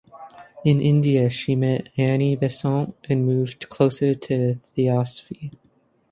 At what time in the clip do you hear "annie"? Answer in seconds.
1.95-2.35